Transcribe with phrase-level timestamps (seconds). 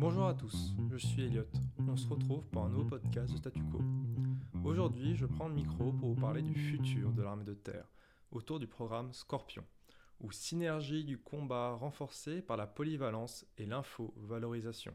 [0.00, 1.48] Bonjour à tous, je suis Elliot.
[1.88, 3.80] On se retrouve pour un nouveau podcast de Statu Quo.
[4.62, 7.90] Aujourd'hui, je prends le micro pour vous parler du futur de l'armée de terre,
[8.30, 9.64] autour du programme Scorpion,
[10.20, 14.94] ou synergie du combat renforcée par la polyvalence et l'info-valorisation.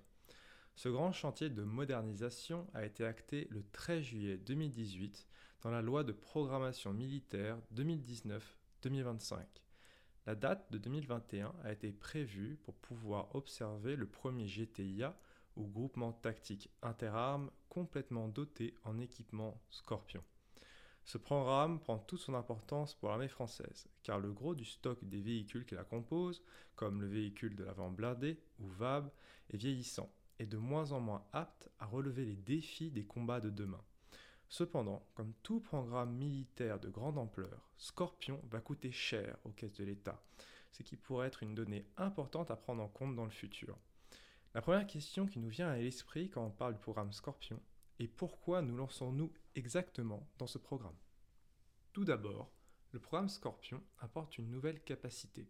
[0.74, 5.28] Ce grand chantier de modernisation a été acté le 13 juillet 2018
[5.64, 9.63] dans la loi de programmation militaire 2019-2025.
[10.26, 15.18] La date de 2021 a été prévue pour pouvoir observer le premier GTIA
[15.58, 20.24] ou groupement tactique interarmes complètement doté en équipement Scorpion.
[21.04, 25.22] Ce programme prend toute son importance pour l'armée française, car le gros du stock des
[25.22, 26.42] véhicules qui la composent,
[26.78, 29.12] comme le véhicule de l'avant blindé ou VAB,
[29.50, 30.10] est vieillissant
[30.40, 33.84] et de moins en moins apte à relever les défis des combats de demain.
[34.50, 39.84] Cependant, comme tout programme militaire de grande ampleur, Scorpion va coûter cher aux caisses de
[39.84, 40.24] l'État,
[40.72, 43.78] ce qui pourrait être une donnée importante à prendre en compte dans le futur.
[44.54, 47.60] La première question qui nous vient à l'esprit quand on parle du programme Scorpion
[48.00, 50.98] est pourquoi nous lançons-nous exactement dans ce programme?
[51.92, 52.52] Tout d'abord,
[52.92, 55.48] le programme Scorpion apporte une nouvelle capacité,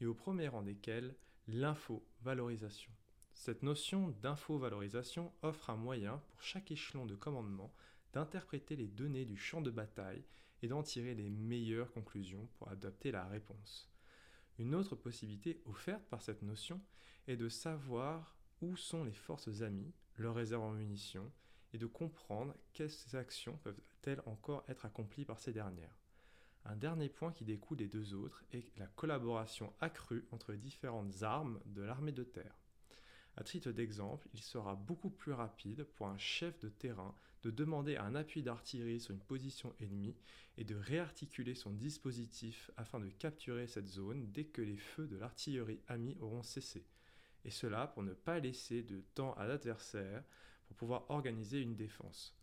[0.00, 1.16] et au premier rang desquelles
[1.48, 2.92] l'info-valorisation.
[3.34, 7.72] Cette notion d'info-valorisation offre un moyen pour chaque échelon de commandement
[8.16, 10.24] d'interpréter les données du champ de bataille
[10.62, 13.90] et d'en tirer les meilleures conclusions pour adapter la réponse.
[14.58, 16.80] Une autre possibilité offerte par cette notion
[17.28, 21.30] est de savoir où sont les forces amies, leurs réserves en munitions,
[21.74, 25.98] et de comprendre quelles actions peuvent-elles encore être accomplies par ces dernières.
[26.64, 31.22] Un dernier point qui découle des deux autres est la collaboration accrue entre les différentes
[31.22, 32.56] armes de l'armée de terre.
[33.36, 37.96] À titre d'exemple, il sera beaucoup plus rapide pour un chef de terrain de demander
[37.96, 40.16] un appui d'artillerie sur une position ennemie
[40.56, 45.16] et de réarticuler son dispositif afin de capturer cette zone dès que les feux de
[45.16, 46.86] l'artillerie amie auront cessé.
[47.44, 50.24] Et cela pour ne pas laisser de temps à l'adversaire
[50.66, 52.34] pour pouvoir organiser une défense.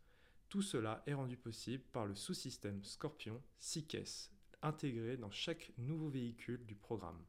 [0.48, 6.10] Tout cela est rendu possible par le sous-système Scorpion 6 caisses intégré dans chaque nouveau
[6.10, 7.22] véhicule du programme.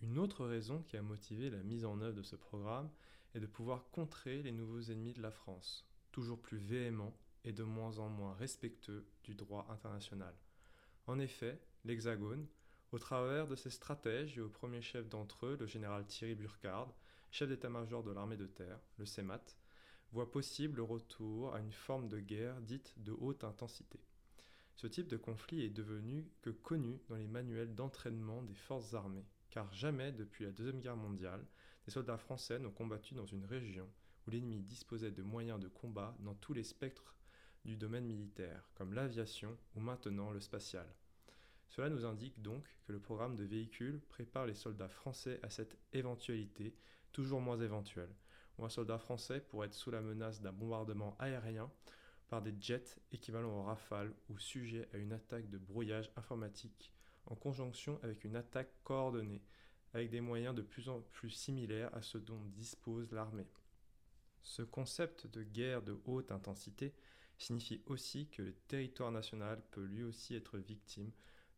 [0.00, 2.88] Une autre raison qui a motivé la mise en œuvre de ce programme
[3.34, 7.64] est de pouvoir contrer les nouveaux ennemis de la France, toujours plus véhéments et de
[7.64, 10.34] moins en moins respectueux du droit international.
[11.08, 12.46] En effet, l'Hexagone,
[12.92, 16.94] au travers de ses stratèges et au premier chef d'entre eux, le général Thierry Burkhard,
[17.30, 19.56] chef d'état-major de l'armée de terre, le CEMAT,
[20.12, 24.00] voit possible le retour à une forme de guerre dite de haute intensité.
[24.76, 29.26] Ce type de conflit est devenu que connu dans les manuels d'entraînement des forces armées,
[29.50, 31.44] car jamais depuis la Deuxième Guerre mondiale,
[31.86, 33.88] les soldats français n'ont combattu dans une région
[34.26, 37.16] où l'ennemi disposait de moyens de combat dans tous les spectres
[37.64, 40.86] du domaine militaire, comme l'aviation ou maintenant le spatial.
[41.68, 45.76] Cela nous indique donc que le programme de véhicules prépare les soldats français à cette
[45.92, 46.74] éventualité,
[47.12, 48.14] toujours moins éventuelle,
[48.56, 51.70] où un soldat français pourrait être sous la menace d'un bombardement aérien
[52.28, 56.92] par des jets équivalents aux Rafales ou sujet à une attaque de brouillage informatique
[57.28, 59.42] en conjonction avec une attaque coordonnée
[59.94, 63.48] avec des moyens de plus en plus similaires à ceux dont dispose l'armée.
[64.42, 66.94] Ce concept de guerre de haute intensité
[67.38, 71.10] signifie aussi que le territoire national peut lui aussi être victime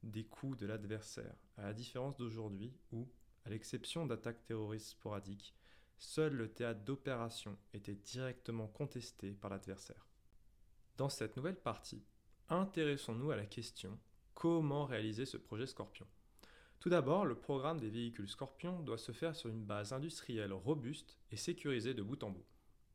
[0.02, 3.08] des coups de l'adversaire, à la différence d'aujourd'hui où,
[3.44, 5.54] à l'exception d'attaques terroristes sporadiques,
[5.98, 10.06] seul le théâtre d'opération était directement contesté par l'adversaire.
[10.96, 12.02] Dans cette nouvelle partie,
[12.48, 13.98] intéressons-nous à la question
[14.40, 16.06] comment réaliser ce projet Scorpion
[16.80, 21.18] tout d'abord, le programme des véhicules Scorpion doit se faire sur une base industrielle robuste
[21.30, 22.46] et sécurisée de bout en bout.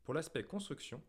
[0.02, 1.00] Pour l'aspect construction,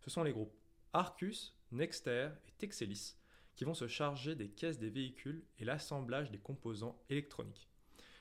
[0.00, 0.54] ce sont les groupes
[0.92, 3.14] Arcus, Nexter et Texelis
[3.54, 7.66] qui vont se charger des caisses des véhicules et l'assemblage des composants électroniques.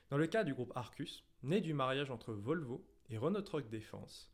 [0.09, 4.31] Dans le cas du groupe Arcus, né du mariage entre Volvo et Renault Truck Défense,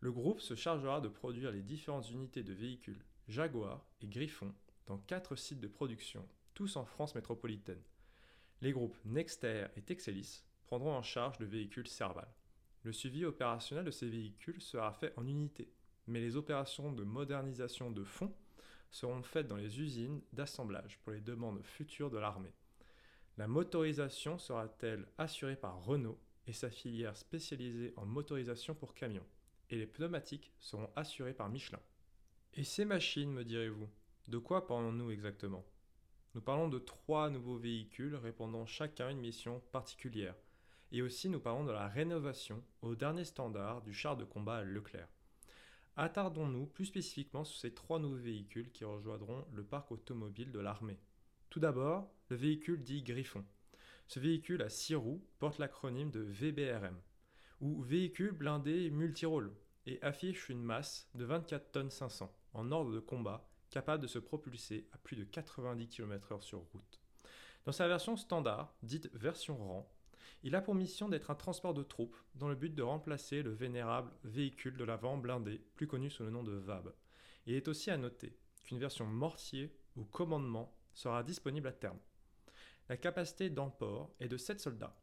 [0.00, 4.98] le groupe se chargera de produire les différentes unités de véhicules Jaguar et Griffon dans
[4.98, 7.82] quatre sites de production, tous en France métropolitaine.
[8.60, 12.28] Les groupes Nexter et Texelis prendront en charge le véhicule Serval.
[12.82, 15.70] Le suivi opérationnel de ces véhicules sera fait en unité,
[16.06, 18.34] mais les opérations de modernisation de fond
[18.90, 22.54] seront faites dans les usines d'assemblage pour les demandes futures de l'armée.
[23.36, 29.26] La motorisation sera-t-elle assurée par Renault et sa filière spécialisée en motorisation pour camions,
[29.70, 31.80] et les pneumatiques seront assurées par Michelin.
[32.52, 33.88] Et ces machines, me direz-vous?
[34.28, 35.64] De quoi parlons-nous exactement?
[36.34, 40.34] Nous parlons de trois nouveaux véhicules répondant chacun à une mission particulière.
[40.90, 45.08] Et aussi nous parlons de la rénovation au dernier standard du char de combat Leclerc.
[45.96, 50.98] Attardons-nous plus spécifiquement sur ces trois nouveaux véhicules qui rejoindront le parc automobile de l'armée.
[51.50, 53.44] Tout d'abord, le véhicule dit Griffon.
[54.08, 57.00] Ce véhicule à six roues porte l'acronyme de VBRM,
[57.60, 59.54] ou véhicule blindé multirôle,
[59.86, 64.20] et affiche une masse de 24 tonnes 500 en ordre de combat capable de se
[64.20, 67.00] propulser à plus de 90 km/h sur route.
[67.64, 69.92] Dans sa version standard, dite version rang,
[70.44, 73.50] il a pour mission d'être un transport de troupes dans le but de remplacer le
[73.50, 76.94] vénérable véhicule de l'avant blindé, plus connu sous le nom de VAB.
[77.46, 81.98] Il est aussi à noter qu'une version mortier ou commandement sera disponible à terme.
[82.88, 84.96] La capacité d'emport est de 7 soldats,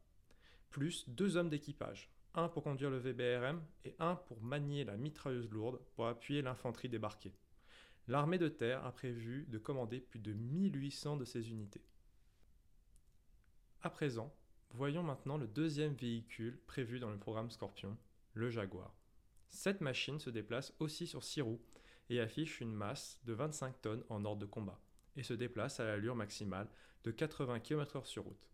[0.70, 5.50] plus 2 hommes d'équipage, un pour conduire le VBRM et un pour manier la mitrailleuse
[5.50, 7.34] lourde pour appuyer l'infanterie débarquée.
[8.08, 11.84] L'armée de terre a prévu de commander plus de 1800 de ces unités.
[13.80, 14.34] À présent,
[14.70, 17.96] voyons maintenant le deuxième véhicule prévu dans le programme Scorpion,
[18.34, 18.94] le Jaguar.
[19.48, 21.60] Cette machine se déplace aussi sur 6 roues
[22.10, 24.80] et affiche une masse de 25 tonnes en ordre de combat
[25.16, 26.68] et se déplace à l'allure maximale
[27.04, 28.48] de 80 km/h sur route.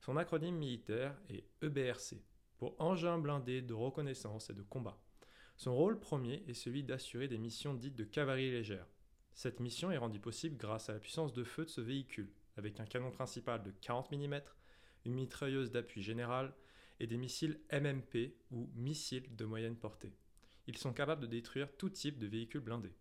[0.00, 2.22] Son acronyme militaire est EBRC,
[2.56, 4.98] pour engin blindé de reconnaissance et de combat.
[5.58, 8.86] Son rôle premier est celui d'assurer des missions dites de cavalerie légère.
[9.34, 12.78] Cette mission est rendue possible grâce à la puissance de feu de ce véhicule, avec
[12.78, 14.40] un canon principal de 40 mm,
[15.04, 16.54] une mitrailleuse d'appui général
[17.00, 20.14] et des missiles MMP ou missiles de moyenne portée.
[20.68, 22.94] Ils sont capables de détruire tout type de véhicule blindé.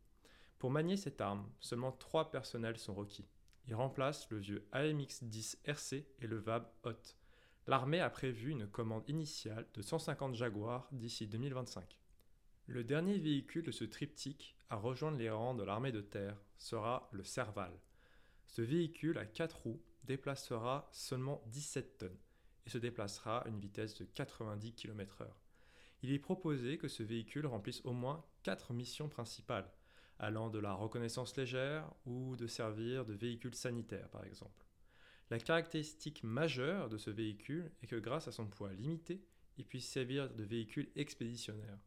[0.58, 3.30] Pour manier cette arme, seulement trois personnels sont requis.
[3.68, 7.18] Ils remplacent le vieux AMX-10 RC et le VAB HOT.
[7.68, 12.00] L'armée a prévu une commande initiale de 150 Jaguars d'ici 2025.
[12.70, 17.10] Le dernier véhicule de ce triptyque à rejoindre les rangs de l'armée de terre sera
[17.14, 17.72] le Serval.
[18.46, 22.18] Ce véhicule à 4 roues déplacera seulement 17 tonnes
[22.66, 25.30] et se déplacera à une vitesse de 90 km/h.
[26.04, 29.72] Il est proposé que ce véhicule remplisse au moins 4 missions principales,
[30.20, 34.66] allant de la reconnaissance légère ou de servir de véhicule sanitaire par exemple.
[35.30, 39.24] La caractéristique majeure de ce véhicule est que grâce à son poids limité,
[39.58, 41.80] il puisse servir de véhicule expéditionnaire,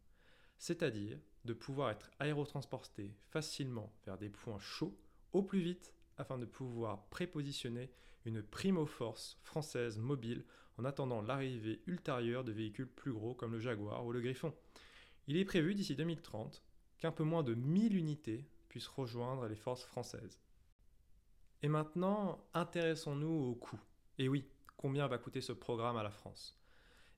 [0.61, 4.97] c'est-à-dire de pouvoir être aérotransporté facilement vers des points chauds
[5.33, 7.91] au plus vite afin de pouvoir prépositionner
[8.27, 10.45] une primo force française mobile
[10.77, 14.55] en attendant l'arrivée ultérieure de véhicules plus gros comme le Jaguar ou le Griffon.
[15.27, 16.63] Il est prévu d'ici 2030
[16.99, 20.39] qu'un peu moins de 1000 unités puissent rejoindre les forces françaises.
[21.63, 23.81] Et maintenant, intéressons-nous au coût.
[24.19, 24.47] Et oui,
[24.77, 26.59] combien va coûter ce programme à la France?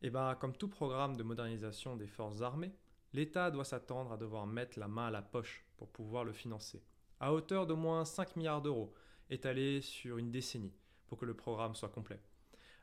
[0.03, 2.73] Eh bien, comme tout programme de modernisation des forces armées,
[3.13, 6.83] l'État doit s'attendre à devoir mettre la main à la poche pour pouvoir le financer,
[7.21, 8.95] à hauteur d'au moins 5 milliards d'euros,
[9.31, 10.75] étalés sur une décennie,
[11.07, 12.21] pour que le programme soit complet.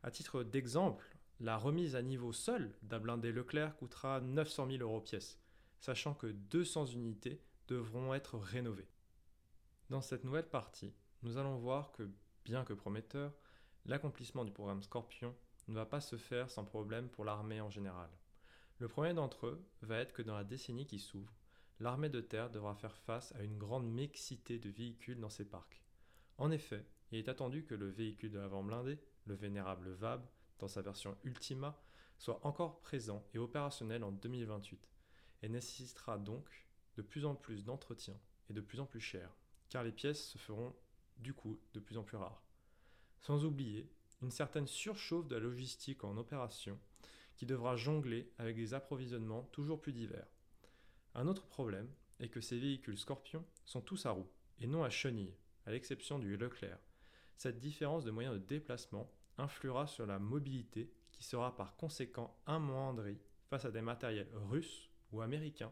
[0.03, 5.01] À titre d'exemple, la remise à niveau seule d'un blindé Leclerc coûtera 900 000 euros
[5.01, 5.39] pièce,
[5.79, 8.89] sachant que 200 unités devront être rénovées.
[9.89, 10.93] Dans cette nouvelle partie,
[11.23, 12.09] nous allons voir que,
[12.45, 13.33] bien que prometteur,
[13.85, 15.35] l'accomplissement du programme Scorpion
[15.67, 18.09] ne va pas se faire sans problème pour l'armée en général.
[18.79, 21.35] Le premier d'entre eux va être que dans la décennie qui s'ouvre,
[21.81, 25.83] l'armée de terre devra faire face à une grande mixité de véhicules dans ses parcs.
[26.37, 30.25] En effet, il est attendu que le véhicule de l'avant blindé, le vénérable VAB,
[30.59, 31.77] dans sa version Ultima,
[32.17, 34.89] soit encore présent et opérationnel en 2028,
[35.41, 36.65] et nécessitera donc
[36.95, 38.17] de plus en plus d'entretien
[38.49, 39.35] et de plus en plus cher,
[39.67, 40.73] car les pièces se feront
[41.17, 42.43] du coup de plus en plus rare.
[43.19, 43.91] Sans oublier
[44.21, 46.79] une certaine surchauffe de la logistique en opération
[47.39, 50.27] qui devra jongler avec des approvisionnements toujours plus divers.
[51.15, 51.87] Un autre problème
[52.19, 54.27] est que ces véhicules Scorpion sont tous à roues
[54.59, 56.77] et non à chenilles, à l'exception du Leclerc.
[57.37, 63.21] Cette différence de moyens de déplacement influera sur la mobilité qui sera par conséquent amoindrie
[63.49, 65.71] face à des matériels russes ou américains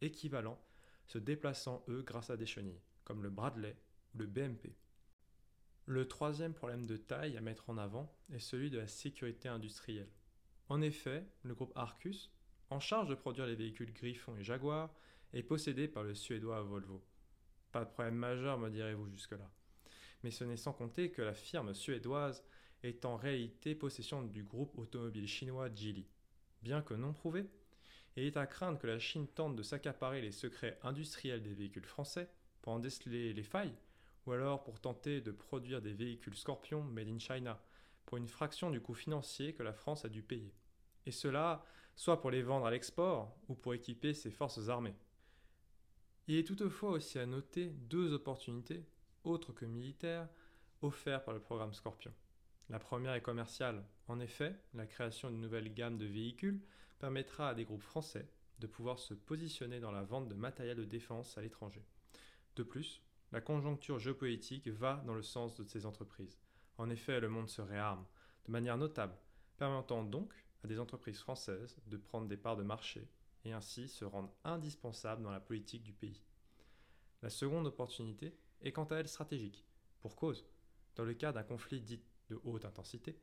[0.00, 0.62] équivalents
[1.08, 3.76] se déplaçant eux grâce à des chenilles, comme le Bradley
[4.14, 4.76] ou le BMP.
[5.86, 10.12] Le troisième problème de taille à mettre en avant est celui de la sécurité industrielle.
[10.68, 12.30] En effet, le groupe Arcus,
[12.70, 14.90] en charge de produire les véhicules Griffon et Jaguar,
[15.32, 17.02] est possédé par le suédois Volvo.
[17.72, 19.50] Pas de problème majeur, me direz-vous jusque-là.
[20.22, 22.44] Mais ce n'est sans compter que la firme suédoise
[22.82, 26.06] est en réalité possession du groupe automobile chinois Geely.
[26.62, 27.46] Bien que non prouvé,
[28.16, 31.84] il est à craindre que la Chine tente de s'accaparer les secrets industriels des véhicules
[31.84, 32.28] français
[32.62, 33.74] pour en déceler les failles
[34.26, 37.58] ou alors pour tenter de produire des véhicules Scorpion made in China,
[38.08, 40.54] pour une fraction du coût financier que la France a dû payer.
[41.04, 41.62] Et cela,
[41.94, 44.94] soit pour les vendre à l'export, ou pour équiper ses forces armées.
[46.26, 48.86] Il est toutefois aussi à noter deux opportunités,
[49.24, 50.26] autres que militaires,
[50.80, 52.14] offertes par le programme Scorpion.
[52.70, 53.84] La première est commerciale.
[54.06, 56.62] En effet, la création d'une nouvelle gamme de véhicules
[56.98, 58.26] permettra à des groupes français
[58.58, 61.84] de pouvoir se positionner dans la vente de matériel de défense à l'étranger.
[62.56, 66.40] De plus, la conjoncture géopolitique va dans le sens de ces entreprises.
[66.78, 68.04] En effet, le monde se réarme,
[68.46, 69.16] de manière notable,
[69.56, 70.32] permettant donc
[70.64, 73.08] à des entreprises françaises de prendre des parts de marché
[73.44, 76.22] et ainsi se rendre indispensables dans la politique du pays.
[77.22, 79.64] La seconde opportunité est quant à elle stratégique.
[80.00, 80.46] Pour cause,
[80.94, 83.18] dans le cas d'un conflit dit de haute intensité,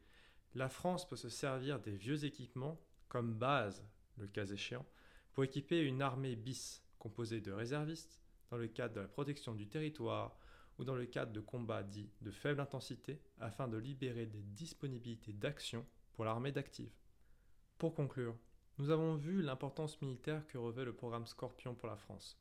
[0.54, 3.86] la France peut se servir des vieux équipements comme base,
[4.18, 4.86] le cas échéant,
[5.34, 8.20] pour équiper une armée bis composée de réservistes
[8.50, 10.38] dans le cadre de la protection du territoire
[10.77, 15.34] ou dans le cadre de combats dits de faible intensité afin de libérer des disponibilités
[15.34, 16.91] d'action pour l'armée d'active.
[17.77, 18.36] Pour conclure,
[18.77, 22.38] nous avons vu l'importance militaire que revêt le programme Scorpion pour la France.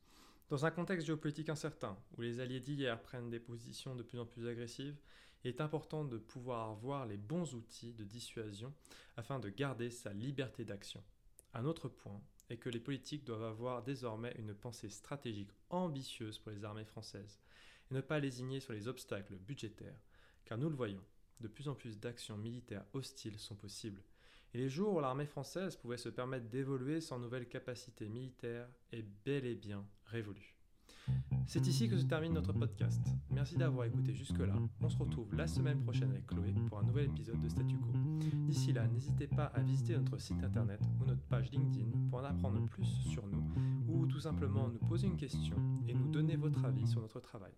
[0.49, 4.25] Dans un contexte géopolitique incertain, où les alliés d'hier prennent des positions de plus en
[4.25, 4.99] plus agressives,
[5.43, 8.73] il est important de pouvoir avoir les bons outils de dissuasion
[9.17, 11.03] afin de garder sa liberté d'action.
[11.53, 16.51] Un autre point est que les politiques doivent avoir désormais une pensée stratégique ambitieuse pour
[16.51, 17.39] les armées françaises
[17.89, 20.01] et ne pas lésigner sur les obstacles budgétaires,
[20.45, 21.03] car nous le voyons,
[21.39, 24.01] de plus en plus d'actions militaires hostiles sont possibles,
[24.53, 29.05] et les jours où l'armée française pouvait se permettre d'évoluer sans nouvelles capacités militaires est
[29.25, 30.55] bel et bien révolu.
[31.47, 33.01] C'est ici que se termine notre podcast.
[33.29, 34.55] Merci d'avoir écouté jusque-là.
[34.81, 37.91] On se retrouve la semaine prochaine avec Chloé pour un nouvel épisode de Statu Quo.
[38.47, 42.23] D'ici là, n'hésitez pas à visiter notre site internet ou notre page LinkedIn pour en
[42.23, 43.43] apprendre plus sur nous
[43.87, 47.53] ou tout simplement nous poser une question et nous donner votre avis sur notre travail.